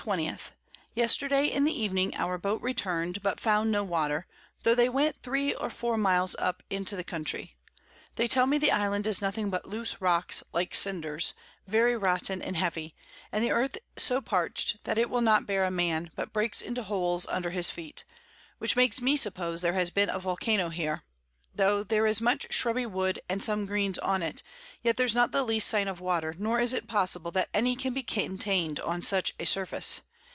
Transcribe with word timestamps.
_Yesterday 0.95 1.45
in 1.45 1.63
the 1.63 1.79
Evening 1.79 2.11
our 2.17 2.39
Boat 2.39 2.59
return'd, 2.63 3.21
but 3.21 3.39
found 3.39 3.71
no 3.71 3.83
Water, 3.83 4.25
tho' 4.63 4.73
they 4.73 4.89
went 4.89 5.21
3 5.21 5.53
or 5.53 5.69
4 5.69 5.95
Miles 5.95 6.35
up 6.39 6.63
into 6.71 6.95
the 6.95 7.03
Country: 7.03 7.55
They 8.15 8.27
tell 8.27 8.47
me 8.47 8.57
the 8.57 8.71
Island 8.71 9.05
is 9.05 9.21
nothing 9.21 9.51
but 9.51 9.67
loose 9.67 10.01
Rocks, 10.01 10.41
like 10.53 10.73
Cynders, 10.73 11.35
very 11.67 11.95
rotten 11.95 12.41
and 12.41 12.57
heavy, 12.57 12.95
and 13.31 13.43
the 13.43 13.51
Earth 13.51 13.77
so 13.95 14.21
parch'd, 14.21 14.83
that 14.85 14.97
it 14.97 15.07
will 15.07 15.21
not 15.21 15.45
bear 15.45 15.63
a 15.65 15.69
Man, 15.69 16.09
but 16.15 16.33
breaks 16.33 16.63
into 16.63 16.81
Holes 16.81 17.27
under 17.27 17.51
his 17.51 17.69
Feet, 17.69 18.03
which 18.57 18.75
makes 18.75 19.01
me 19.01 19.15
suppose 19.15 19.61
there 19.61 19.73
has 19.73 19.91
been 19.91 20.09
a 20.09 20.17
Vulcano 20.19 20.69
here; 20.71 21.03
tho' 21.53 21.83
there 21.83 22.07
is 22.07 22.21
much 22.21 22.47
shrubby 22.49 22.85
Wood, 22.85 23.19
and 23.27 23.43
some 23.43 23.65
Greens 23.65 23.99
on 23.99 24.23
it, 24.23 24.41
yet 24.83 24.95
there's 24.95 25.13
not 25.13 25.31
the 25.33 25.43
least 25.43 25.67
Sign 25.67 25.89
of 25.89 25.99
Water, 25.99 26.33
nor 26.39 26.61
is 26.61 26.71
it 26.71 26.87
possible, 26.87 27.29
that 27.31 27.49
any 27.53 27.75
can 27.75 27.93
be 27.93 28.03
contain'd 28.03 28.79
on 28.79 29.01
such 29.01 29.33
a 29.37 29.45
Surface. 29.45 29.99